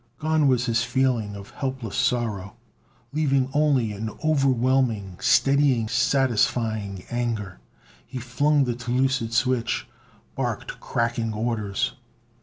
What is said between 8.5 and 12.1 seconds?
the telucid switch, barked cracking orders.